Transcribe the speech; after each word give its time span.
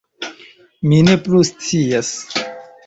-Mi 0.87 1.03
ne 1.11 1.15
plu 1.29 1.45
scias 1.51 2.13